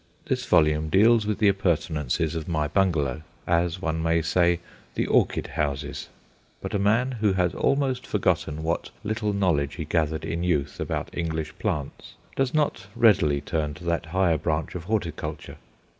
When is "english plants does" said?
11.15-12.51